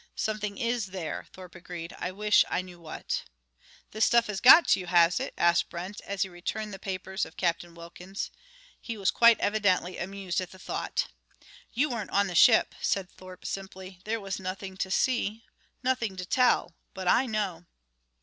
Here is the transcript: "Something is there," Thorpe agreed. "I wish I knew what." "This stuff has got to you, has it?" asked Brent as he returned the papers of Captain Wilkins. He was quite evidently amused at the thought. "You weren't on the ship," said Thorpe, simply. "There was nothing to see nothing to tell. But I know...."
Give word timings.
"Something 0.15 0.57
is 0.57 0.87
there," 0.87 1.27
Thorpe 1.31 1.53
agreed. 1.53 1.95
"I 1.99 2.11
wish 2.11 2.43
I 2.49 2.63
knew 2.63 2.79
what." 2.79 3.21
"This 3.91 4.03
stuff 4.05 4.25
has 4.25 4.41
got 4.41 4.67
to 4.69 4.79
you, 4.79 4.87
has 4.87 5.19
it?" 5.19 5.31
asked 5.37 5.69
Brent 5.69 6.01
as 6.07 6.23
he 6.23 6.29
returned 6.29 6.73
the 6.73 6.79
papers 6.79 7.23
of 7.23 7.37
Captain 7.37 7.75
Wilkins. 7.75 8.31
He 8.81 8.97
was 8.97 9.11
quite 9.11 9.39
evidently 9.39 9.99
amused 9.99 10.41
at 10.41 10.49
the 10.49 10.57
thought. 10.57 11.09
"You 11.71 11.91
weren't 11.91 12.09
on 12.09 12.25
the 12.25 12.33
ship," 12.33 12.73
said 12.81 13.11
Thorpe, 13.11 13.45
simply. 13.45 14.01
"There 14.03 14.19
was 14.19 14.39
nothing 14.39 14.75
to 14.77 14.89
see 14.89 15.45
nothing 15.83 16.15
to 16.15 16.25
tell. 16.25 16.73
But 16.95 17.07
I 17.07 17.27
know...." 17.27 17.67